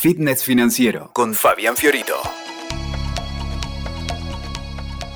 [0.00, 2.14] Fitness Financiero con Fabián Fiorito.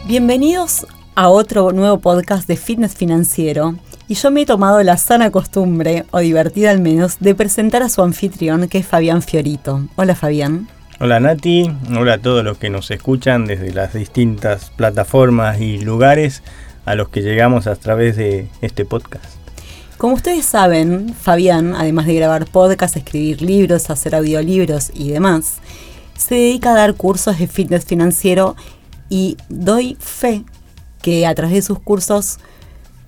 [0.06, 3.76] Bienvenidos a otro nuevo podcast de Fitness Financiero.
[4.08, 7.88] Y yo me he tomado la sana costumbre, o divertida al menos, de presentar a
[7.88, 9.87] su anfitrión, que es Fabián Fiorito.
[9.95, 10.66] Hola Fabián.
[10.99, 16.43] Hola Nati, hola a todos los que nos escuchan desde las distintas plataformas y lugares
[16.87, 19.41] a los que llegamos a través de este podcast.
[20.03, 25.59] Como ustedes saben, Fabián, además de grabar podcasts, escribir libros, hacer audiolibros y demás,
[26.18, 28.57] se dedica a dar cursos de fitness financiero
[29.09, 30.43] y doy fe
[31.03, 32.41] que a través de sus cursos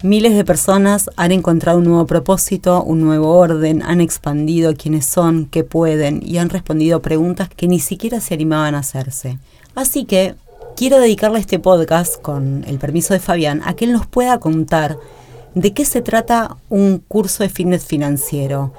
[0.04, 5.46] miles de personas han encontrado un nuevo propósito, un nuevo orden, han expandido quiénes son,
[5.46, 9.40] qué pueden y han respondido preguntas que ni siquiera se animaban a hacerse.
[9.74, 10.37] Así que
[10.76, 14.96] quiero dedicarle este podcast, con el permiso de Fabián, a que él nos pueda contar
[15.54, 18.72] de qué se trata un curso de fitness financiero,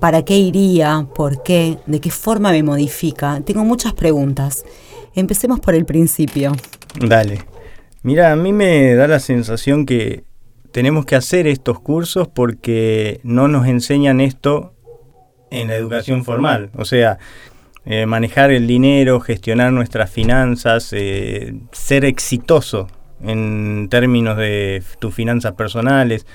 [0.00, 3.40] para qué iría, por qué, de qué forma me modifica.
[3.40, 4.64] Tengo muchas preguntas.
[5.14, 6.52] Empecemos por el principio.
[7.00, 7.44] Dale.
[8.02, 10.24] Mira, a mí me da la sensación que
[10.72, 14.74] tenemos que hacer estos cursos porque no nos enseñan esto
[15.50, 16.70] en la educación formal.
[16.76, 17.18] O sea,
[17.86, 22.88] eh, manejar el dinero, gestionar nuestras finanzas, eh, ser exitoso
[23.22, 26.26] en términos de tus finanzas personales,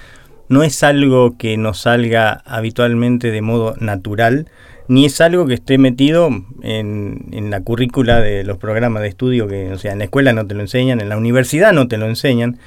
[0.47, 4.47] no es algo que nos salga habitualmente de modo natural,
[4.87, 6.29] ni es algo que esté metido
[6.63, 10.33] en, en, la currícula de los programas de estudio que, o sea, en la escuela
[10.33, 12.57] no te lo enseñan, en la universidad no te lo enseñan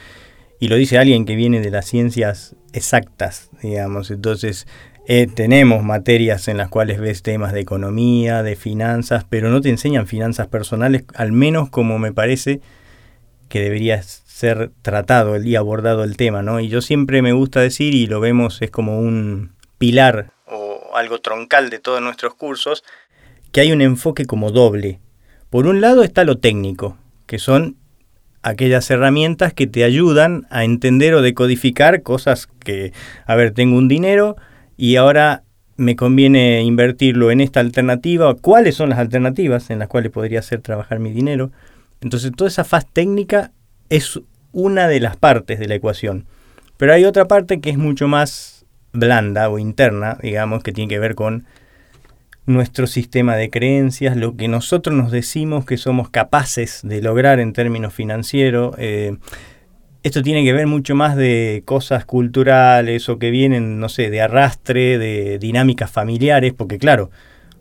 [0.60, 4.12] y lo dice alguien que viene de las ciencias exactas, digamos.
[4.12, 4.68] Entonces,
[5.08, 9.70] eh, tenemos materias en las cuales ves temas de economía, de finanzas, pero no te
[9.70, 12.60] enseñan finanzas personales, al menos como me parece
[13.52, 16.58] que debería ser tratado y abordado el tema, ¿no?
[16.58, 21.20] Y yo siempre me gusta decir, y lo vemos, es como un pilar o algo
[21.20, 22.82] troncal de todos nuestros cursos,
[23.52, 25.00] que hay un enfoque como doble.
[25.50, 27.76] Por un lado está lo técnico, que son
[28.40, 32.94] aquellas herramientas que te ayudan a entender o decodificar cosas que,
[33.26, 34.36] a ver, tengo un dinero
[34.78, 35.42] y ahora
[35.76, 40.62] me conviene invertirlo en esta alternativa, cuáles son las alternativas en las cuales podría hacer
[40.62, 41.52] trabajar mi dinero.
[42.02, 43.52] Entonces toda esa faz técnica
[43.88, 44.20] es
[44.52, 46.26] una de las partes de la ecuación.
[46.76, 50.98] Pero hay otra parte que es mucho más blanda o interna, digamos, que tiene que
[50.98, 51.46] ver con
[52.44, 57.52] nuestro sistema de creencias, lo que nosotros nos decimos que somos capaces de lograr en
[57.52, 58.74] términos financieros.
[58.78, 59.16] Eh,
[60.02, 64.20] esto tiene que ver mucho más de cosas culturales o que vienen, no sé, de
[64.20, 67.10] arrastre, de dinámicas familiares, porque claro,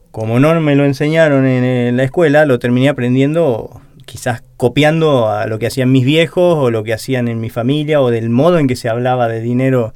[0.10, 3.82] como no me lo enseñaron en, la escuela, lo terminé aprendiendo
[4.12, 8.02] quizás copiando a lo que hacían mis viejos o lo que hacían en mi familia
[8.02, 9.94] o del modo en que se hablaba de dinero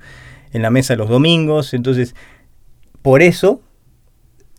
[0.53, 1.73] en la mesa los domingos.
[1.73, 2.15] Entonces,
[3.01, 3.59] por eso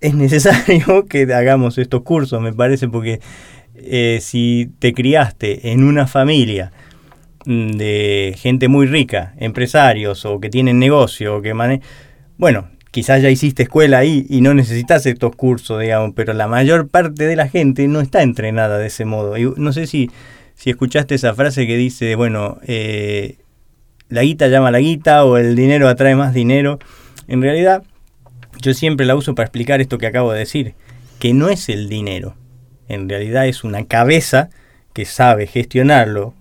[0.03, 3.21] es necesario que hagamos estos cursos, me parece, porque
[3.77, 6.71] eh, si te criaste en una familia
[7.47, 11.81] mm, de gente muy rica, empresarios o que tienen negocio, o que mane
[12.37, 16.89] bueno, quizás ya hiciste escuela ahí y no necesitas estos cursos, digamos, pero la mayor
[16.89, 19.37] parte de la gente no está entrenada de ese modo.
[19.37, 20.11] Y no sé si,
[20.55, 23.37] si escuchaste esa frase que dice, bueno, eh,
[24.09, 26.79] la guita llama a la guita o el dinero atrae más dinero.
[27.29, 27.83] En realidad,
[28.63, 30.73] yo siempre la uso para explicar esto que acabo de decir,
[31.19, 32.35] que no es el dinero,
[32.89, 34.49] en realidad es una cabeza
[34.95, 36.33] que sabe gestionarlo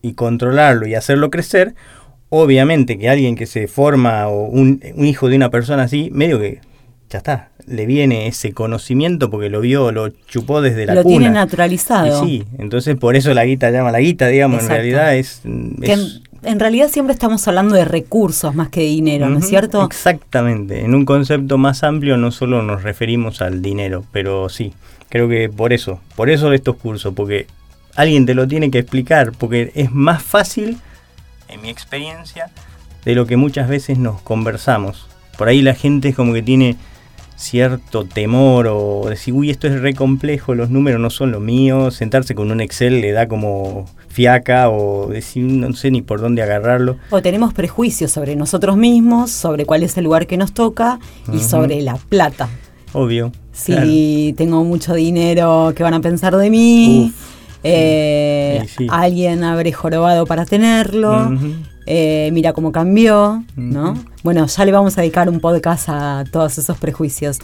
[0.00, 1.74] y controlarlo y hacerlo crecer.
[2.42, 6.60] Obviamente que alguien que se forma o un, hijo de una persona así, medio que
[7.10, 11.14] ya está, le viene ese conocimiento porque lo vio, lo chupó desde la lo cuna.
[11.14, 12.24] Lo tiene naturalizado.
[12.24, 15.42] sí, entonces por eso la guita llama la guita, digamos, en realidad es,
[15.82, 19.84] es en realidad siempre estamos hablando de recursos más que de dinero, ¿no es cierto?
[19.84, 20.80] Exactamente.
[20.80, 24.72] En un concepto más amplio no solo nos referimos al dinero, pero sí,
[25.08, 27.46] creo que por eso, por eso estos cursos, porque
[27.96, 30.78] alguien te lo tiene que explicar, porque es más fácil,
[31.54, 32.50] en mi experiencia,
[33.04, 35.06] de lo que muchas veces nos conversamos.
[35.38, 36.76] Por ahí la gente es como que tiene
[37.36, 41.90] cierto temor o decir, uy, esto es re complejo, los números no son lo mío,
[41.90, 46.42] sentarse con un Excel le da como fiaca o decir, no sé ni por dónde
[46.42, 46.96] agarrarlo.
[47.10, 51.00] O tenemos prejuicios sobre nosotros mismos, sobre cuál es el lugar que nos toca
[51.32, 52.48] y sobre la plata.
[52.92, 53.32] Obvio.
[53.52, 57.12] Si tengo mucho dinero, ¿qué van a pensar de mí?
[57.64, 61.32] Eh, alguien habré jorobado para tenerlo.
[61.86, 63.94] Eh, mira cómo cambió, ¿no?
[64.22, 67.38] Bueno, ya le vamos a dedicar un podcast a todos esos prejuicios.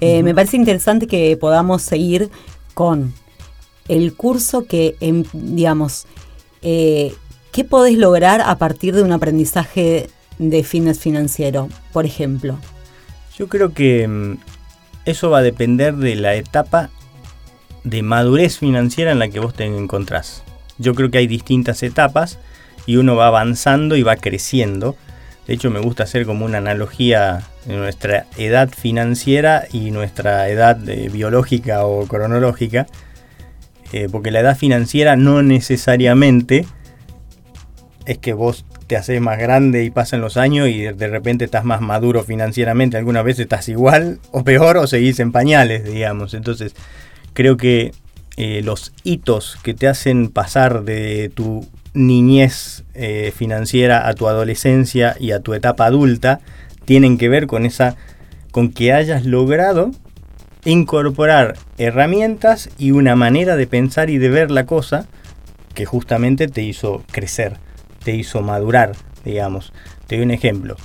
[0.00, 2.30] Eh, me parece interesante que podamos seguir
[2.74, 3.12] con
[3.88, 6.06] el curso que, em, digamos,
[6.60, 10.08] ¿qué podés lograr a partir de un aprendizaje
[10.38, 12.58] de fitness financiero, por ejemplo?
[13.36, 14.38] Yo creo que mm,
[15.04, 16.90] eso va a depender de la etapa
[17.84, 20.42] de madurez financiera en la que vos te encontrás.
[20.78, 22.38] Yo creo que hay distintas etapas
[22.86, 24.96] y uno va avanzando y va creciendo.
[25.46, 30.88] De hecho, me gusta hacer como una analogía de nuestra edad financiera y nuestra edad
[30.88, 32.86] eh, biológica o cronológica,
[33.92, 36.66] eh, porque la edad financiera no necesariamente
[38.06, 41.64] es que vos te haces más grande y pasan los años y de repente estás
[41.64, 42.96] más maduro financieramente.
[42.96, 46.34] Algunas veces estás igual o peor o seguís en pañales, digamos.
[46.34, 46.74] Entonces,
[47.32, 47.92] creo que
[48.36, 55.16] eh, los hitos que te hacen pasar de tu niñez eh, financiera a tu adolescencia
[55.18, 56.40] y a tu etapa adulta
[56.84, 57.96] tienen que ver con esa
[58.52, 59.90] con que hayas logrado
[60.64, 65.06] incorporar herramientas y una manera de pensar y de ver la cosa
[65.74, 67.58] que justamente te hizo crecer
[68.02, 68.92] te hizo madurar,
[69.24, 69.72] digamos.
[70.06, 70.76] Te doy un ejemplo.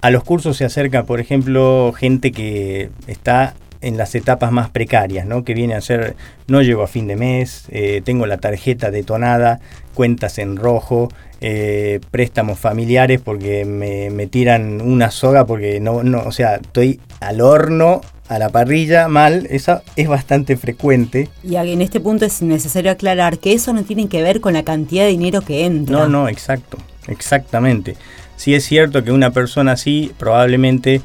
[0.00, 5.26] A los cursos se acerca, por ejemplo, gente que está en las etapas más precarias,
[5.26, 5.44] ¿no?
[5.44, 6.16] Que viene a ser,
[6.48, 9.60] no llego a fin de mes, eh, tengo la tarjeta detonada,
[9.94, 11.08] cuentas en rojo,
[11.40, 17.00] eh, préstamos familiares porque me, me, tiran una soga porque no, no, o sea, estoy
[17.20, 21.28] al horno a la parrilla mal, esa es bastante frecuente.
[21.44, 24.64] Y en este punto es necesario aclarar que eso no tiene que ver con la
[24.64, 25.96] cantidad de dinero que entra.
[25.96, 27.96] No, no, exacto, exactamente.
[28.36, 31.02] Sí es cierto que una persona así probablemente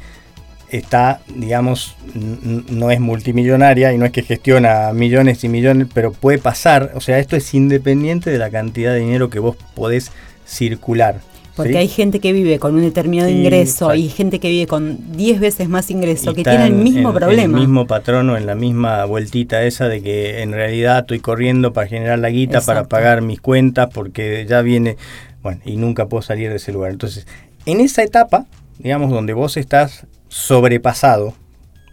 [0.72, 6.38] está, digamos, no es multimillonaria y no es que gestiona millones y millones, pero puede
[6.38, 10.10] pasar, o sea, esto es independiente de la cantidad de dinero que vos podés
[10.46, 11.20] circular.
[11.54, 15.38] Porque hay gente que vive con un determinado ingreso, hay gente que vive con 10
[15.38, 17.58] veces más ingreso, que tiene el mismo problema.
[17.58, 21.86] El mismo patrono, en la misma vueltita esa de que en realidad estoy corriendo para
[21.86, 24.96] generar la guita, para pagar mis cuentas, porque ya viene,
[25.42, 26.90] bueno, y nunca puedo salir de ese lugar.
[26.90, 27.26] Entonces,
[27.66, 28.46] en esa etapa,
[28.78, 31.34] digamos, donde vos estás sobrepasado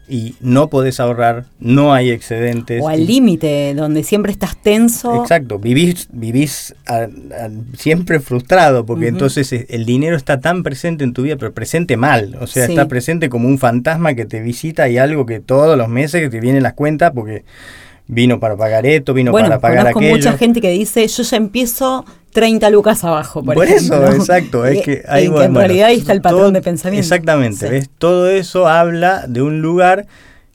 [0.08, 2.82] y no podés ahorrar, no hay excedentes.
[2.82, 5.22] O al límite, donde siempre estás tenso.
[5.22, 6.74] Exacto, vivís, vivís
[7.78, 11.96] siempre frustrado, porque entonces eh, el dinero está tan presente en tu vida, pero presente
[11.96, 15.78] mal, o sea, está presente como un fantasma que te visita y algo que todos
[15.78, 17.44] los meses que te vienen las cuentas, porque
[18.10, 20.16] vino para pagar esto, vino para pagar aquello.
[20.16, 24.66] mucha gente que dice, yo ya empiezo 30 lucas abajo, por, por eso, exacto.
[24.66, 27.04] Es que, hay, en realidad ahí está el patrón de pensamiento.
[27.04, 27.70] Exactamente.
[27.70, 27.90] ¿ves?
[28.00, 30.08] Todo eso habla de un lugar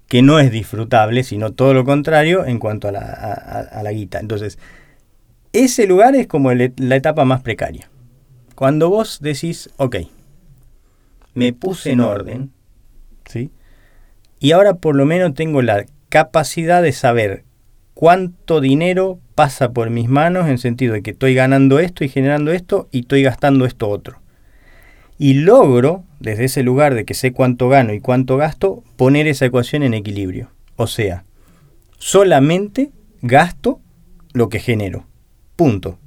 [0.08, 4.18] que no es disfrutable, sino todo lo contrario en cuanto a la, a, la guita.
[4.18, 4.58] Entonces,
[5.52, 7.88] ese lugar es como la etapa más precaria.
[8.56, 9.96] Cuando vos decís, ok,
[11.34, 12.50] me puse en orden,
[13.26, 13.52] ¿sí?
[14.40, 17.42] Y ahora por lo menos tengo la capacidad de saber
[17.92, 22.52] cuánto dinero pasa por mis manos en sentido de que estoy ganando esto y generando
[22.52, 24.20] esto y estoy gastando esto otro.
[25.18, 29.46] Y logro, desde ese lugar de que sé cuánto gano y cuánto gasto, poner esa
[29.46, 30.52] ecuación en equilibrio.
[30.76, 31.24] O sea,
[31.98, 33.80] solamente gasto
[34.34, 35.08] lo que genero.
[35.56, 35.98] Punto.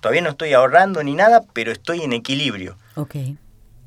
[0.00, 2.76] Todavía no estoy ahorrando ni nada, pero estoy en equilibrio.
[2.94, 3.36] Okay.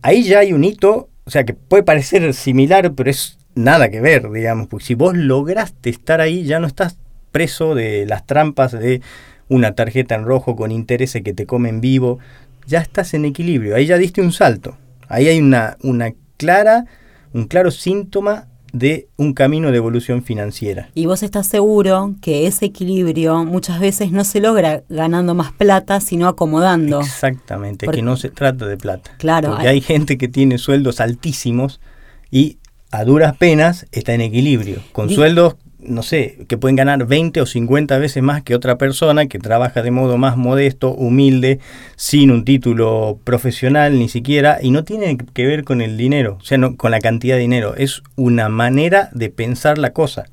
[0.02, 4.02] Ahí ya hay un hito, o sea, que puede parecer similar, pero es nada que
[4.02, 6.98] ver, digamos, porque si vos lograste estar ahí, ya no estás
[7.32, 9.02] preso de las trampas de
[9.48, 12.20] una tarjeta en rojo con intereses que te comen vivo,
[12.68, 14.78] ya estás en equilibrio, ahí ya diste un salto,
[15.08, 16.86] ahí hay una, una clara,
[17.34, 20.90] un claro síntoma de un camino de evolución financiera.
[20.96, 26.00] Y vos estás seguro que ese equilibrio muchas veces no se logra ganando más plata,
[26.00, 27.02] sino acomodando.
[27.02, 29.12] Exactamente, que no se trata de plata.
[29.18, 29.50] Claro.
[29.52, 31.82] Porque hay gente que tiene sueldos altísimos
[32.30, 32.60] y
[32.92, 37.46] a duras penas está en equilibrio, con sueldos no sé, que pueden ganar 20 o
[37.46, 41.60] 50 veces más que otra persona que trabaja de modo más modesto, humilde,
[41.96, 46.44] sin un título profesional ni siquiera, y no tiene que ver con el dinero, o
[46.44, 50.26] sea, no, con la cantidad de dinero, es una manera de pensar la cosa.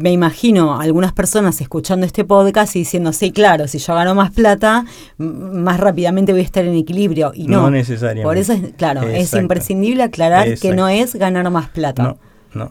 [0.00, 4.30] Me imagino algunas personas escuchando este podcast y diciendo, sí, claro, si yo gano más
[4.30, 4.84] plata,
[5.18, 7.32] más rápidamente voy a estar en equilibrio.
[7.34, 8.24] Y no, no necesariamente.
[8.24, 12.02] Por eso, es, claro, es imprescindible aclarar que no es ganar más plata.
[12.02, 12.70] No no,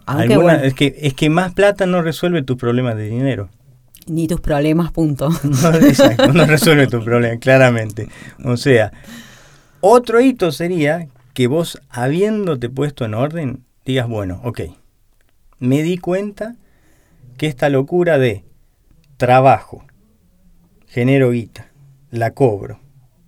[0.61, 3.49] es, que, es que más plata no resuelve tus problemas de dinero.
[4.07, 5.29] Ni tus problemas, punto.
[5.43, 8.09] No, exacto, no resuelve tus problemas, claramente.
[8.43, 8.91] O sea,
[9.81, 14.61] otro hito sería que vos, habiéndote puesto en orden, digas, bueno, ok,
[15.59, 16.55] me di cuenta
[17.39, 18.43] que esta locura de
[19.17, 19.85] trabajo,
[20.87, 21.71] genero guita,
[22.11, 22.79] la cobro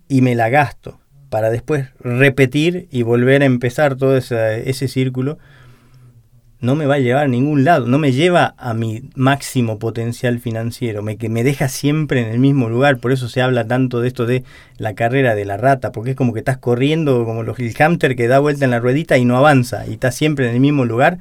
[0.06, 1.00] y me la gasto
[1.30, 5.38] para después repetir y volver a empezar todo ese, ese círculo,
[6.60, 10.40] no me va a llevar a ningún lado, no me lleva a mi máximo potencial
[10.40, 14.02] financiero, me, que me deja siempre en el mismo lugar, por eso se habla tanto
[14.02, 14.44] de esto de
[14.76, 18.14] la carrera de la rata, porque es como que estás corriendo como los, el hamster
[18.14, 20.84] que da vuelta en la ruedita y no avanza, y está siempre en el mismo
[20.84, 21.18] lugar,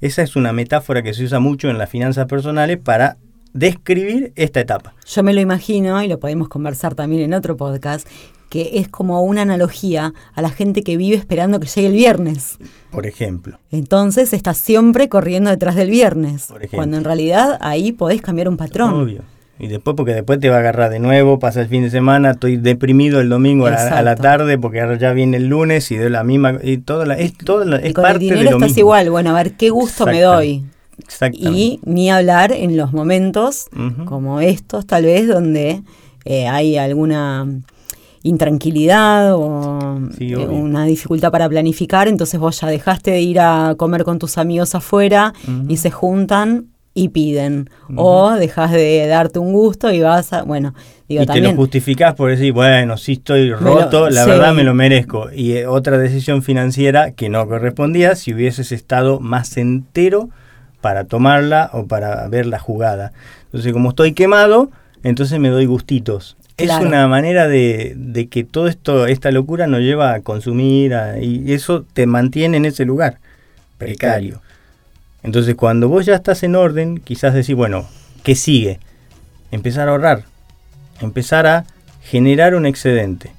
[0.00, 3.18] Esa es una metáfora que se usa mucho en las finanzas personales para
[3.52, 4.94] describir esta etapa.
[5.06, 8.08] Yo me lo imagino, y lo podemos conversar también en otro podcast,
[8.48, 12.56] que es como una analogía a la gente que vive esperando que llegue el viernes.
[12.90, 13.58] Por ejemplo.
[13.70, 18.94] Entonces está siempre corriendo detrás del viernes, cuando en realidad ahí podés cambiar un patrón.
[18.94, 19.22] Obvio.
[19.60, 22.30] Y después, porque después te va a agarrar de nuevo, pasa el fin de semana,
[22.30, 26.08] estoy deprimido el domingo a la, tarde porque ahora ya viene el lunes y de
[26.08, 29.10] la misma, y todo la, es, todo la, es con parte el dinero estás igual,
[29.10, 30.64] bueno, a ver qué gusto me doy.
[31.32, 33.68] Y ni hablar en los momentos
[34.06, 35.82] como estos, tal vez, donde
[36.24, 37.46] eh, hay alguna
[38.22, 44.04] intranquilidad o eh, una dificultad para planificar, entonces vos ya dejaste de ir a comer
[44.04, 45.34] con tus amigos afuera
[45.68, 46.68] y se juntan
[47.00, 47.70] y piden.
[47.96, 50.74] O dejas de darte un gusto y vas a, bueno,
[51.08, 54.74] digo, y te lo justificás por decir, bueno, si estoy roto, la verdad me lo
[54.74, 55.30] merezco.
[55.32, 60.28] Y eh, otra decisión financiera que no correspondía si hubieses estado más entero
[60.82, 63.12] para tomarla o para ver la jugada.
[63.46, 64.70] Entonces, como estoy quemado,
[65.02, 66.36] entonces me doy gustitos.
[66.58, 71.54] Es una manera de, de, que todo esto, esta locura nos lleva a consumir y
[71.54, 73.16] eso te mantiene en ese lugar
[73.78, 74.42] precario.
[75.22, 77.86] Entonces, cuando vos ya estás en orden, quizás decir, bueno,
[78.22, 78.80] ¿qué sigue?
[79.50, 80.24] Empezar a ahorrar,
[81.00, 81.64] empezar a
[82.02, 83.32] generar un excedente.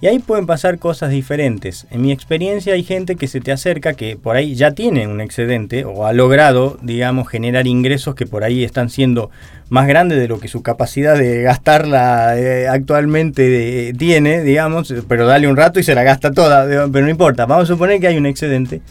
[0.00, 1.86] Y ahí pueden pasar cosas diferentes.
[1.90, 5.22] En mi experiencia hay gente que se te acerca que por ahí ya tiene un
[5.22, 9.30] excedente o ha logrado, digamos, generar ingresos que por ahí están siendo
[9.70, 15.26] más grandes de lo que su capacidad de gastarla eh, actualmente eh, tiene, digamos, pero
[15.26, 18.08] dale un rato y se la gasta toda, pero no importa, vamos a suponer que
[18.08, 18.82] hay un excedente.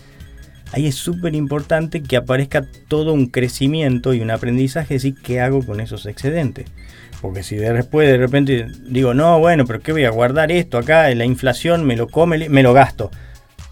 [0.74, 5.63] Ahí es súper importante que aparezca todo un crecimiento y un aprendizaje, decir, ¿qué hago
[5.63, 6.65] con esos excedentes?
[7.22, 11.13] Porque si después de repente digo, no, bueno, pero ¿qué voy a guardar esto acá?
[11.13, 13.12] La inflación me lo come, me lo gasto.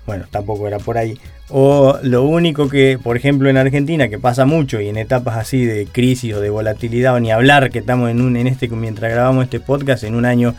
[0.05, 1.17] Bueno, tampoco era por ahí.
[1.49, 5.65] O lo único que, por ejemplo, en Argentina, que pasa mucho y en etapas así
[5.65, 9.11] de crisis o de volatilidad, o ni hablar que estamos en un, en este, mientras
[9.11, 10.53] grabamos este podcast, en un año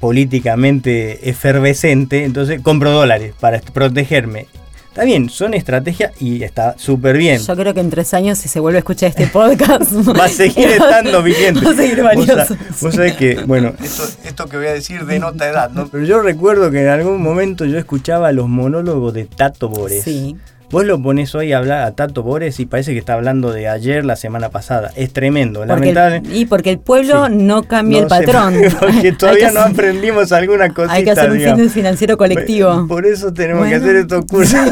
[0.00, 4.48] políticamente efervescente, entonces compro dólares para protegerme.
[4.94, 7.40] Está bien, son estrategias y está súper bien.
[7.40, 10.28] Yo creo que en tres años, si se vuelve a escuchar este podcast, va a
[10.28, 11.66] seguir estando vigente.
[11.66, 12.56] Va a seguir valioso.
[12.80, 15.88] Vos, sabés que, bueno, esto, esto que voy a decir denota edad, ¿no?
[15.88, 20.04] Pero yo recuerdo que en algún momento yo escuchaba los monólogos de Tato Bores.
[20.04, 20.36] Sí.
[20.74, 23.68] Vos lo pones hoy a hablar a Tato Bores y parece que está hablando de
[23.68, 24.90] ayer, la semana pasada.
[24.96, 26.20] Es tremendo, lamentable.
[26.32, 28.54] y porque el pueblo no cambia el patrón.
[28.80, 30.94] porque todavía no aprendimos alguna cosita.
[30.94, 32.88] Hay que hacer un fin financiero colectivo.
[32.88, 34.68] Por eso tenemos que hacer estos cursos.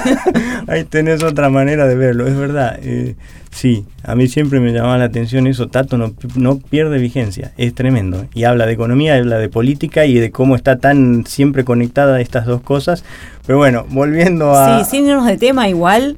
[0.66, 2.80] ahí tenés otra manera de verlo, es verdad.
[2.82, 3.14] Eh,
[3.52, 5.68] Sí, a mí siempre me llamaba la atención eso.
[5.68, 8.24] Tato no, no pierde vigencia, es tremendo.
[8.34, 12.46] Y habla de economía, habla de política y de cómo está tan siempre conectada estas
[12.46, 13.04] dos cosas.
[13.46, 14.82] Pero bueno, volviendo a...
[14.84, 16.16] Sí, sin irnos de tema igual,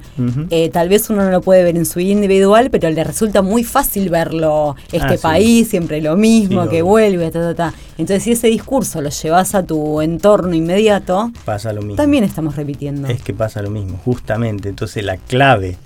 [0.49, 3.41] eh, tal vez uno no lo puede ver en su vida individual, pero le resulta
[3.41, 7.73] muy fácil verlo, este ah, país, siempre lo mismo, que vuelve, ta, ta, ta.
[7.97, 11.95] Entonces si ese discurso lo llevas a tu entorno inmediato, pasa lo mismo.
[11.95, 13.07] También estamos repitiendo.
[13.07, 14.69] Es que pasa lo mismo, justamente.
[14.69, 15.77] Entonces la clave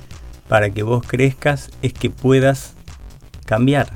[0.49, 2.73] para que vos crezcas es que puedas
[3.45, 3.93] cambiar,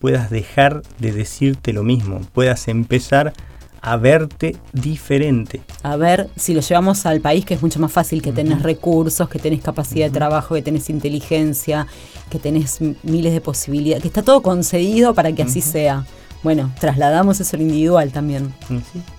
[0.00, 3.34] puedas dejar de decirte lo mismo, puedas empezar
[3.82, 5.60] a verte diferente.
[5.82, 9.28] A ver, si lo llevamos al país, que es mucho más fácil, que tenés recursos,
[9.28, 11.86] que tenés capacidad de trabajo, que tenés inteligencia,
[12.30, 16.06] que tenés miles de posibilidades, que está todo concedido para que así sea.
[16.42, 18.54] Bueno, trasladamos eso al individual también.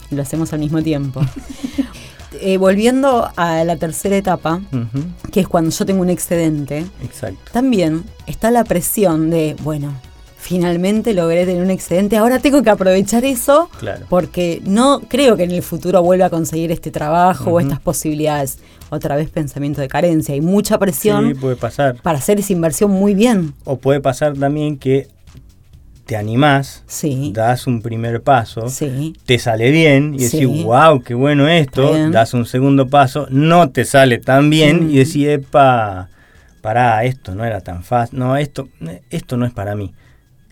[0.10, 1.22] Y lo hacemos al mismo tiempo.
[2.46, 4.60] Eh, volviendo a la tercera etapa,
[5.32, 6.86] que es cuando yo tengo un excedente,
[7.54, 9.94] también está la presión de, bueno,
[10.36, 13.70] finalmente logré tener un excedente, ahora tengo que aprovechar eso
[14.10, 18.58] porque no creo que en el futuro vuelva a conseguir este trabajo o estas posibilidades.
[18.90, 21.96] Otra vez pensamiento de carencia y mucha presión puede pasar.
[22.02, 23.54] para hacer esa inversión muy bien.
[23.64, 25.08] O puede pasar también que
[26.06, 26.84] te animás,
[27.32, 28.66] das un primer paso,
[29.26, 33.86] te sale bien y decís, wow, qué bueno esto, das un segundo paso, no te
[33.86, 36.10] sale tan bien y decís, epa,
[36.62, 38.68] pará, esto no era tan fácil, no, esto,
[39.10, 39.94] esto no es para mí.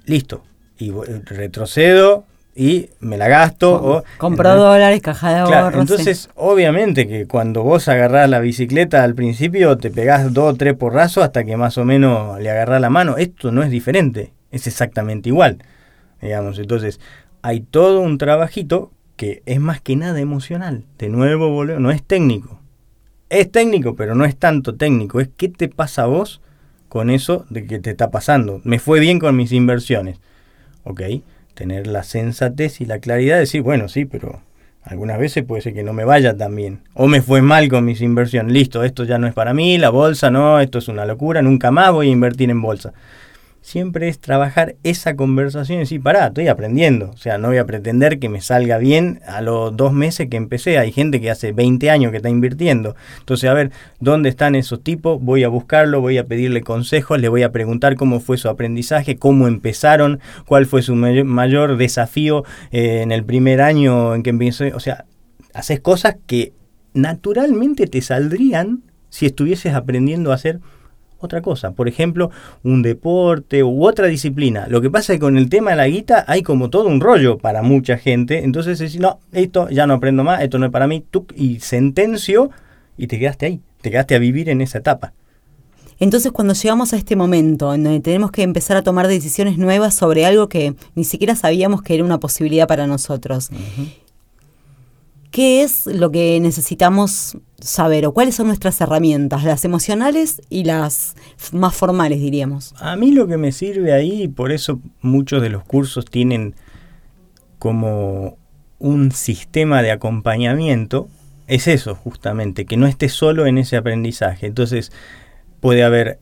[0.05, 0.43] Listo.
[0.77, 3.73] Y retrocedo y me la gasto.
[3.73, 5.81] o, compro dólares, caja de ahorro.
[5.81, 10.75] entonces, obviamente que cuando vos agarrás la bicicleta al principio, te pegás dos o tres
[10.75, 13.17] porrazos hasta que más o menos le agarrás la mano.
[13.17, 15.59] Esto no es diferente es exactamente igual.
[16.21, 16.99] Digamos, entonces
[17.41, 20.85] hay todo un trabajito que es más que nada emocional.
[20.97, 22.59] De nuevo, no es técnico.
[23.29, 25.19] Es técnico, pero no es tanto técnico.
[25.19, 26.41] Es qué te pasa a vos
[26.89, 28.61] con eso de que te está pasando.
[28.63, 30.19] Me fue bien con mis inversiones.
[30.83, 31.01] ¿Ok?
[31.53, 34.41] Tener la sensatez y la claridad de decir, bueno, sí, pero
[34.83, 36.81] Algunas veces puede ser que no me vaya tan bien.
[36.95, 38.51] O me fue mal con mis inversiones.
[38.51, 41.69] Listo, esto ya no es para mí, la bolsa no, esto es una locura, nunca
[41.69, 42.91] más voy a invertir en bolsa
[43.61, 47.11] siempre es trabajar esa conversación y decir, pará, estoy aprendiendo.
[47.11, 50.37] O sea, no voy a pretender que me salga bien a los dos meses que
[50.37, 50.77] empecé.
[50.79, 52.95] Hay gente que hace 20 años que está invirtiendo.
[53.19, 55.21] Entonces, a ver, ¿dónde están esos tipos?
[55.21, 59.17] Voy a buscarlo, voy a pedirle consejos, le voy a preguntar cómo fue su aprendizaje,
[59.17, 64.73] cómo empezaron, cuál fue su mayor, desafío eh, en el primer año en que empecé.
[64.73, 65.05] O sea,
[65.53, 66.53] haces cosas que
[66.93, 70.59] naturalmente te saldrían si estuvieses aprendiendo a hacer
[71.21, 71.71] otra cosa.
[71.71, 72.31] Por ejemplo,
[72.63, 74.67] un deporte u otra disciplina.
[74.67, 76.99] Lo que pasa es que con el tema de la guita hay como todo un
[76.99, 78.43] rollo para mucha gente.
[78.43, 81.59] Entonces decís, no, esto ya no aprendo más, esto no es para mí, tú, y
[81.59, 82.49] sentencio
[82.97, 85.13] y te quedaste ahí, te quedaste a vivir en esa etapa.
[85.99, 89.93] Entonces cuando llegamos a este momento en donde tenemos que empezar a tomar decisiones nuevas
[89.93, 93.51] sobre algo que ni siquiera sabíamos que era una posibilidad para nosotros,
[95.31, 101.15] ¿qué es lo que necesitamos saber o cuáles son nuestras herramientas, las emocionales y las
[101.51, 102.73] más formales, diríamos?
[102.79, 106.55] A mí lo que me sirve ahí, y por eso muchos de los cursos tienen
[107.57, 108.37] como
[108.79, 111.07] un sistema de acompañamiento,
[111.47, 114.47] es eso justamente, que no estés solo en ese aprendizaje.
[114.47, 114.91] Entonces
[115.59, 116.19] puede haber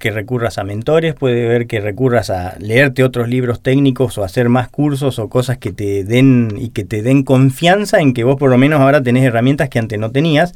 [0.00, 4.48] que recurras a mentores, puede haber que recurras a leerte otros libros técnicos o hacer
[4.48, 8.34] más cursos o cosas que te den y que te den confianza en que vos
[8.36, 10.54] por lo menos ahora tenés herramientas que antes no tenías.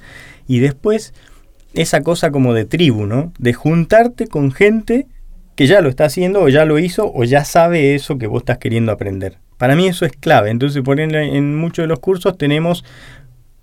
[0.49, 1.15] Y después
[1.75, 3.33] esa cosa como de tribu, ¿no?
[3.39, 5.07] De juntarte con gente
[5.55, 8.43] que ya lo está haciendo o ya lo hizo o ya sabe eso que vos
[8.43, 9.39] estás queriendo aprender.
[9.59, 10.51] Para mí eso es clave.
[10.51, 12.85] Entonces, por ejemplo, en muchos de los cursos tenemos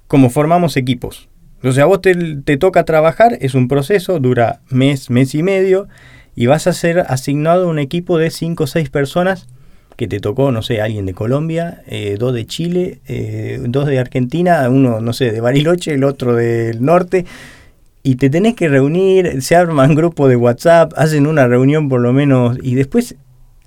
[0.08, 1.28] como formamos equipos.
[1.62, 5.88] Entonces a vos te, toca trabajar, es un proceso, dura mes, mes y medio,
[6.36, 9.48] y vas a ser asignado a un equipo de 5 o 6 personas
[9.96, 14.00] que te tocó, no sé, alguien de Colombia, eh, dos de Chile, eh, dos de
[14.00, 17.28] Argentina, uno, no sé, de Bariloche, el otro del norte,
[18.02, 22.12] y te tenés que reunir, se arman grupo de WhatsApp, hacen una reunión por lo
[22.12, 23.18] menos, y después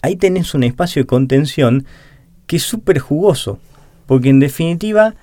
[0.02, 1.86] ahí tenés un espacio de contención
[2.48, 3.60] que es súper jugoso,
[4.06, 5.14] porque en definitiva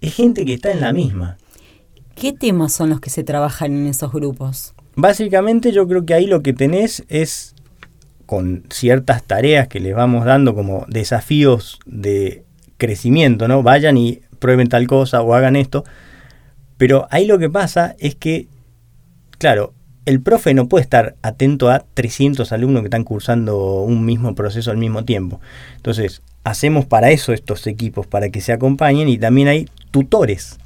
[0.00, 1.38] es gente que está en la misma.
[2.14, 4.74] ¿Qué temas son los que se trabajan en esos grupos?
[4.94, 7.54] Básicamente yo creo que ahí lo que tenés es
[8.26, 12.44] con ciertas tareas que les vamos dando como desafíos de
[12.78, 13.62] crecimiento, ¿no?
[13.62, 15.84] Vayan y prueben tal cosa o hagan esto.
[16.76, 18.48] Pero ahí lo que pasa es que,
[19.38, 19.72] claro,
[20.04, 24.70] el profe no puede estar atento a 300 alumnos que están cursando un mismo proceso
[24.70, 25.40] al mismo tiempo.
[25.76, 30.58] Entonces, hacemos para eso estos equipos, para que se acompañen y también hay tutores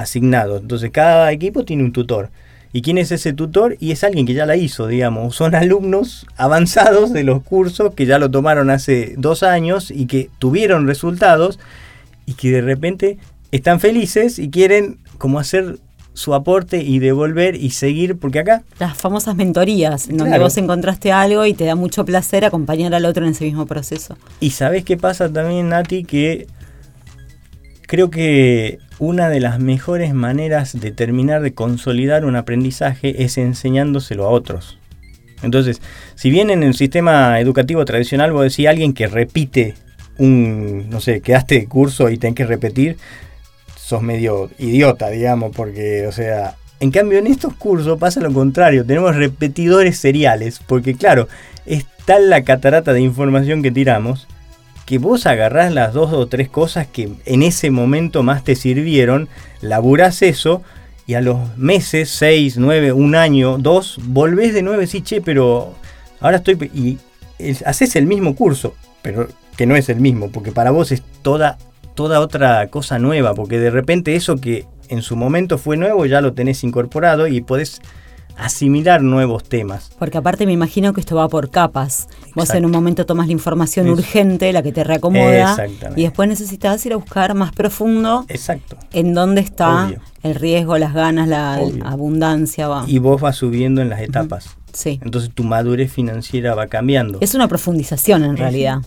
[0.00, 0.60] asignados.
[0.62, 2.30] Entonces cada equipo tiene un tutor.
[2.72, 3.76] ¿Y quién es ese tutor?
[3.80, 5.34] Y es alguien que ya la hizo, digamos.
[5.34, 10.30] Son alumnos avanzados de los cursos que ya lo tomaron hace dos años y que
[10.38, 11.58] tuvieron resultados
[12.26, 13.18] y que de repente
[13.50, 15.78] están felices y quieren como hacer
[16.12, 18.62] su aporte y devolver y seguir, porque acá...
[18.78, 23.04] Las famosas mentorías, en donde vos encontraste algo y te da mucho placer acompañar al
[23.04, 24.16] otro en ese mismo proceso.
[24.38, 26.46] Y sabes qué pasa también, Nati, que
[27.86, 34.26] creo que una de las mejores maneras de terminar de consolidar un aprendizaje es enseñándoselo
[34.26, 34.78] a otros.
[35.42, 35.80] Entonces,
[36.14, 39.74] si bien en el sistema educativo tradicional vos decís alguien que repite
[40.18, 42.98] un, no sé, quedaste de curso y tenés que repetir,
[43.74, 48.84] sos medio idiota, digamos, porque, o sea, en cambio en estos cursos pasa lo contrario,
[48.84, 51.26] tenemos repetidores seriales, porque claro,
[51.64, 54.28] es tal la catarata de información que tiramos,
[54.90, 59.28] que vos agarrás las dos o tres cosas que en ese momento más te sirvieron,
[59.60, 60.62] laburás eso
[61.06, 65.76] y a los meses, seis, nueve, un año, dos, volvés de nueve, sí, che, pero
[66.18, 66.56] ahora estoy...
[66.74, 66.98] Y
[67.64, 71.56] haces el mismo curso, pero que no es el mismo, porque para vos es toda,
[71.94, 76.20] toda otra cosa nueva, porque de repente eso que en su momento fue nuevo ya
[76.20, 77.80] lo tenés incorporado y podés
[78.40, 79.90] asimilar nuevos temas.
[79.98, 82.08] Porque aparte me imagino que esto va por capas.
[82.34, 85.56] Vos en un momento tomas la información urgente, la que te reacomoda,
[85.96, 88.76] y después necesitas ir a buscar más profundo Exacto.
[88.92, 89.90] en dónde está
[90.22, 92.68] el riesgo, las ganas, la abundancia.
[92.68, 92.84] Va.
[92.86, 94.56] Y vos vas subiendo en las etapas.
[94.84, 97.18] Entonces tu madurez financiera va cambiando.
[97.20, 98.78] Es una profundización en realidad.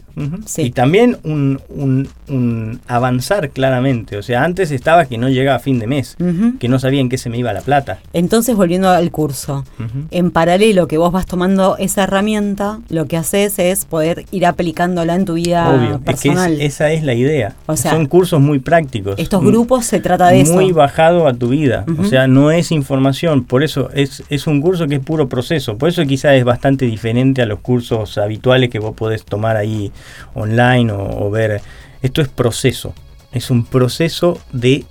[0.58, 4.18] Y también un, avanzar claramente.
[4.18, 6.16] O sea, antes estaba que no llegaba a fin de mes,
[6.60, 8.00] que no sabía en qué se me iba la plata.
[8.14, 9.66] Entonces, volviendo al curso,
[10.12, 15.16] en paralelo que vos vas tomando esa herramienta, lo que haces es poder ir aplicándola
[15.16, 16.62] en tu vida personal.
[16.62, 17.56] esa es la idea.
[17.76, 19.16] Son cursos muy prácticos.
[19.18, 20.54] Estos grupos se trata de eso.
[20.54, 21.86] Muy bajado a tu vida.
[21.98, 23.44] O sea, no es información.
[23.44, 25.78] Por eso es, es un curso que es puro proceso.
[25.78, 29.92] Por eso quizás es bastante diferente a los cursos habituales que vos podés tomar ahí
[30.34, 31.62] online o, ver.
[32.02, 32.94] Esto es proceso.
[33.32, 34.86] Es un proceso de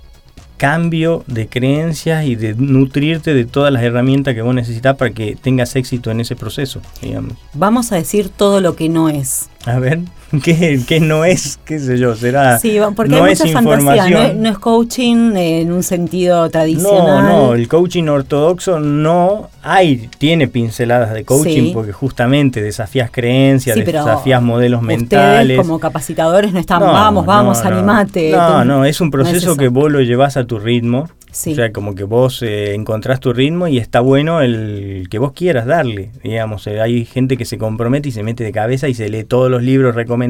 [0.57, 5.35] cambio de creencias y de nutrirte de todas las herramientas que vos necesitas para que
[5.35, 7.33] tengas éxito en ese proceso, digamos.
[7.53, 9.49] Vamos a decir todo lo que no es.
[9.65, 9.99] A ver,
[10.43, 11.59] ¿qué, no es?
[11.63, 12.15] ¿Qué sé yo?
[12.15, 12.57] Será.
[12.57, 14.33] Sí, porque hay mucha fantasía.
[14.33, 17.23] No es, coaching en un sentido tradicional.
[17.23, 23.75] No, no, el coaching ortodoxo no hay, tiene pinceladas de coaching porque justamente desafías creencias,
[23.75, 25.57] desafías modelos mentales.
[25.57, 28.31] como capacitadores no están, vamos, vamos, animate.
[28.31, 31.95] No, no, es un proceso que vos lo llevas a tu ritmo o sea, como
[31.95, 36.11] que vos eh, encontrás tu ritmo y está bueno el que vos quieras darle.
[36.23, 39.23] Digamos, eh, hay gente que se compromete y se mete de cabeza y se lee
[39.23, 40.22] todos los libros recomendados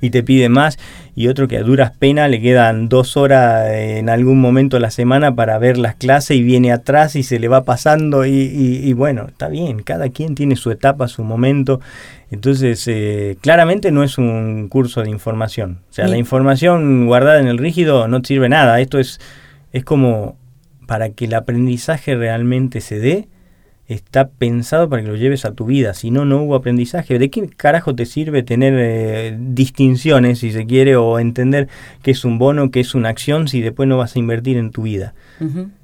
[0.00, 0.78] y te pide más.
[1.14, 4.90] Y otro que a duras penas le quedan dos horas en algún momento de la
[4.90, 8.24] semana para ver las clases y viene atrás y se le va pasando.
[8.24, 11.80] Y, bueno, está bien, cada quien tiene su etapa, su momento.
[12.30, 15.80] Entonces, eh, claramente no es un curso de información.
[15.90, 18.80] O sea, la información guardada en el rígido no sirve nada.
[18.80, 19.20] Esto es
[19.72, 20.36] es como
[20.86, 23.28] para que el aprendizaje realmente se dé,
[23.94, 25.94] está pensado para que lo lleves a tu vida.
[25.94, 27.18] Si no, no hubo aprendizaje.
[27.18, 31.68] ¿De qué carajo te sirve tener eh, distinciones, si se quiere, o entender
[32.02, 34.70] qué es un bono, qué es una acción, si después no vas a invertir en
[34.70, 35.14] tu vida?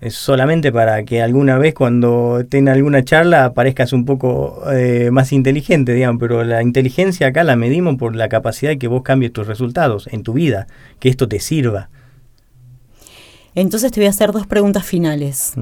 [0.01, 5.33] Es solamente para que alguna vez cuando tenga alguna charla parezcas un poco eh, más
[5.33, 9.33] inteligente, digamos, pero la inteligencia acá la medimos por la capacidad de que vos cambies
[9.33, 10.67] tus resultados en tu vida,
[11.01, 11.89] que esto te sirva.
[13.55, 15.55] Entonces te voy a hacer dos preguntas finales.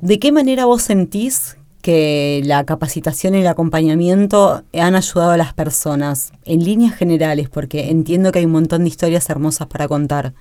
[0.00, 5.54] ¿De qué manera vos sentís que la capacitación y el acompañamiento han ayudado a las
[5.54, 7.48] personas en líneas generales?
[7.48, 10.34] Porque entiendo que hay un montón de historias hermosas para contar.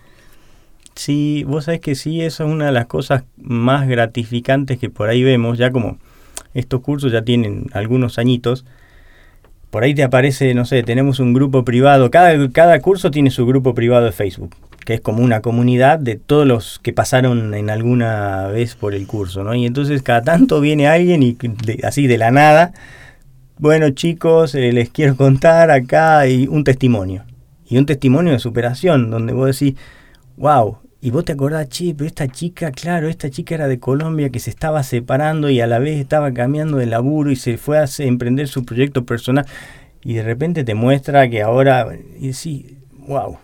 [0.95, 5.09] Sí, vos sabés que sí, eso es una de las cosas más gratificantes que por
[5.09, 5.97] ahí vemos, ya como
[6.53, 8.65] estos cursos ya tienen algunos añitos,
[9.71, 13.45] por ahí te aparece, no sé, tenemos un grupo privado, cada, cada curso tiene su
[13.45, 17.69] grupo privado de Facebook que es como una comunidad de todos los que pasaron en
[17.69, 19.55] alguna vez por el curso, ¿no?
[19.55, 21.37] Y entonces cada tanto viene alguien y
[21.83, 22.71] así de la nada,
[23.57, 27.25] bueno chicos, eh, les quiero contar acá un testimonio.
[27.67, 29.75] Y un testimonio de superación, donde vos decís,
[30.37, 34.29] wow, y vos te acordás, che, pero esta chica, claro, esta chica era de Colombia
[34.29, 37.79] que se estaba separando y a la vez estaba cambiando de laburo y se fue
[37.79, 39.45] a emprender su proyecto personal.
[40.03, 41.87] Y de repente te muestra que ahora,
[42.33, 43.39] sí, wow,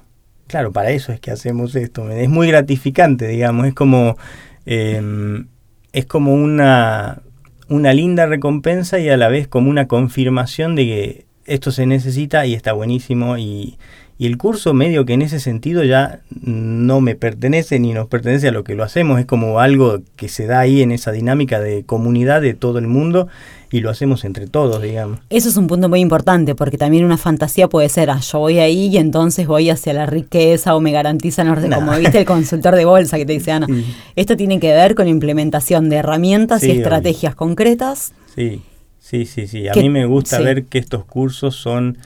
[0.51, 2.11] Claro, para eso es que hacemos esto.
[2.11, 3.67] Es muy gratificante, digamos.
[3.67, 4.17] Es como,
[4.65, 5.47] em,
[5.93, 7.21] es como una,
[7.69, 12.45] una linda recompensa y a la vez como una confirmación de que esto se necesita
[12.45, 13.77] y está buenísimo y,
[14.17, 18.49] y el curso medio que en ese sentido ya no me pertenece ni nos pertenece
[18.49, 21.61] a lo que lo hacemos, es como algo que se da ahí en esa dinámica
[21.61, 23.29] de comunidad de todo el mundo
[23.71, 25.19] y lo hacemos entre todos, digamos.
[25.29, 28.60] Eso es un punto muy importante porque también una fantasía puede ser, ah, yo voy
[28.60, 32.84] ahí y entonces voy hacia la riqueza o me garantizan, como viste el consultor de
[32.84, 33.67] bolsa que te dice, Ana,
[34.15, 38.13] esto tiene que ver con implementación de herramientas y estrategias concretas.
[38.36, 38.62] Sí,
[38.99, 39.69] sí, sí, sí.
[39.69, 41.97] A mí me gusta ver que estos cursos son...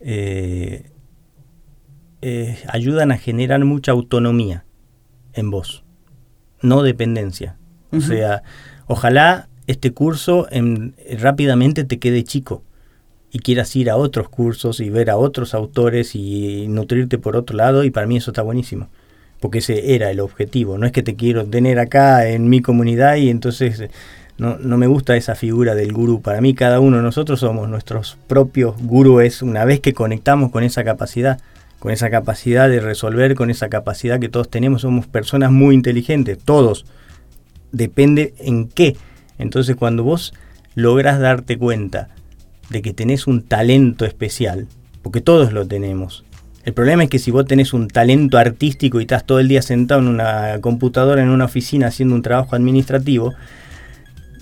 [0.00, 0.90] Eh,
[2.26, 4.64] eh, ayudan a generar mucha autonomía
[5.34, 5.84] en vos,
[6.62, 7.58] no dependencia.
[7.92, 8.42] O sea,
[8.86, 12.62] ojalá este curso en, rápidamente te quede chico
[13.30, 17.56] y quieras ir a otros cursos y ver a otros autores y nutrirte por otro
[17.56, 18.88] lado y para mí eso está buenísimo
[19.40, 23.16] porque ese era el objetivo no es que te quiero tener acá en mi comunidad
[23.16, 23.84] y entonces
[24.36, 27.68] no, no me gusta esa figura del gurú para mí cada uno de nosotros somos
[27.68, 31.38] nuestros propios gurúes una vez que conectamos con esa capacidad
[31.84, 36.38] con esa capacidad de resolver, con esa capacidad que todos tenemos, somos personas muy inteligentes,
[36.38, 36.86] todos.
[37.72, 38.96] Depende en qué.
[39.38, 40.34] Entonces cuando vos
[40.74, 42.08] logras darte cuenta
[42.70, 44.66] de que tenés un talento especial,
[45.02, 46.24] porque todos lo tenemos.
[46.64, 49.60] El problema es que si vos tenés un talento artístico y estás todo el día
[49.60, 53.34] sentado en una computadora, en una oficina, haciendo un trabajo administrativo,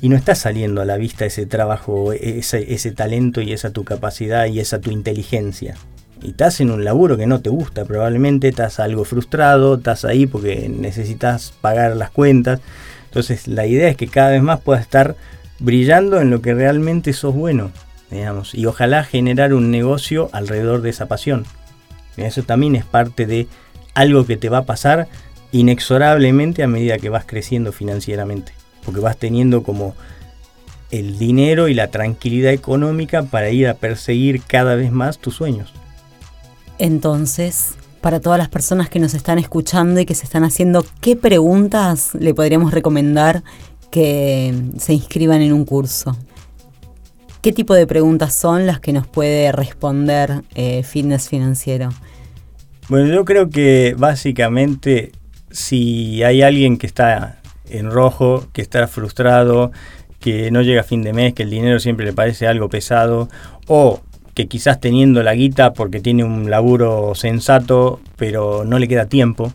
[0.00, 3.84] y no está saliendo a la vista ese trabajo, ese, ese talento y esa tu
[3.84, 5.76] capacidad y esa tu inteligencia
[6.22, 10.26] y estás en un laburo que no te gusta, probablemente estás algo frustrado, estás ahí
[10.26, 12.60] porque necesitas pagar las cuentas.
[13.12, 15.16] Entonces la idea es que cada vez más puedas estar
[15.58, 17.70] brillando en lo que realmente sos bueno,
[18.10, 21.44] digamos, y ojalá generar un negocio alrededor de esa pasión.
[22.16, 23.48] Eso también es parte de
[23.92, 25.08] algo que te va a pasar
[25.50, 29.94] inexorablemente a medida que vas creciendo financieramente, porque vas teniendo como
[30.90, 35.70] el dinero y la tranquilidad económica para ir a perseguir cada vez más tus sueños.
[36.78, 41.16] Entonces, para todas las personas que nos están escuchando y que se están haciendo, ¿qué
[41.16, 43.44] preguntas le podríamos recomendar
[43.90, 46.16] que se inscriban en un curso?
[47.40, 51.90] ¿Qué tipo de preguntas son las que nos puede responder eh, Fitness Financiero?
[52.88, 55.12] Bueno, yo creo que básicamente
[55.50, 59.70] si hay alguien que está en rojo, que está frustrado,
[60.18, 63.28] que no llega a fin de mes, que el dinero siempre le parece algo pesado,
[63.66, 64.00] o
[64.34, 69.52] que quizás teniendo la guita porque tiene un laburo sensato, pero no le queda tiempo,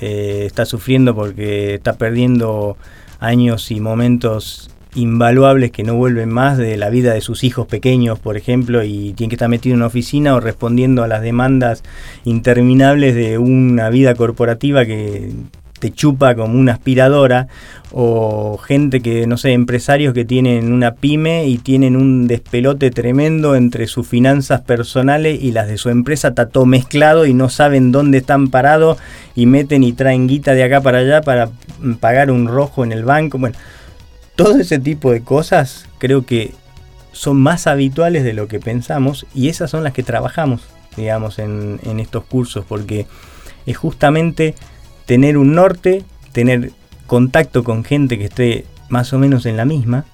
[0.00, 2.76] eh, está sufriendo porque está perdiendo
[3.20, 8.18] años y momentos invaluables que no vuelven más de la vida de sus hijos pequeños,
[8.18, 11.82] por ejemplo, y tiene que estar metido en una oficina o respondiendo a las demandas
[12.24, 15.32] interminables de una vida corporativa que
[15.78, 17.48] te chupa como una aspiradora
[17.92, 23.54] o gente que, no sé, empresarios que tienen una pyme y tienen un despelote tremendo
[23.54, 28.18] entre sus finanzas personales y las de su empresa, está mezclado y no saben dónde
[28.18, 28.98] están parados
[29.34, 31.50] y meten y traen guita de acá para allá para
[32.00, 33.38] pagar un rojo en el banco.
[33.38, 33.56] Bueno,
[34.34, 36.52] todo ese tipo de cosas creo que
[37.12, 40.62] son más habituales de lo que pensamos y esas son las que trabajamos,
[40.96, 43.06] digamos, en estos cursos porque
[43.64, 44.54] es justamente
[45.06, 46.72] tener un norte, tener
[47.06, 50.04] contacto con gente que esté más o menos en la misma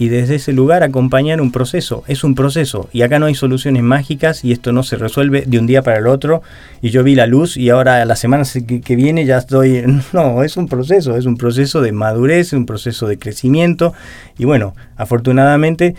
[0.00, 2.04] y desde ese lugar acompañar un proceso.
[2.08, 5.58] Es un proceso y acá no hay soluciones mágicas y esto no se resuelve de
[5.58, 6.42] un día para el otro
[6.80, 9.84] y yo vi la luz y ahora la semana que, viene ya estoy...
[10.12, 13.92] No, es un proceso, es un proceso de madurez, un proceso de crecimiento
[14.38, 15.94] y bueno, afortunadamente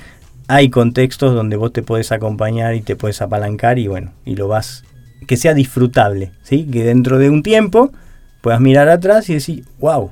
[0.48, 4.48] hay contextos donde vos te puedes acompañar y te puedes apalancar y bueno, y lo
[4.48, 4.84] vas...
[5.28, 6.66] que sea disfrutable, ¿sí?
[6.66, 7.92] Que dentro de un tiempo
[8.42, 10.12] puedas mirar atrás y decir, wow,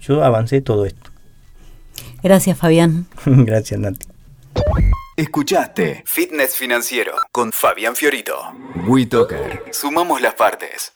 [0.00, 1.10] yo avancé todo esto.
[2.22, 3.06] Gracias, Fabián.
[3.24, 4.06] Gracias, Nati.
[5.16, 8.36] Escuchaste Fitness Financiero con Fabián Fiorito.
[8.86, 9.64] WeToker.
[9.70, 10.92] Sumamos las partes.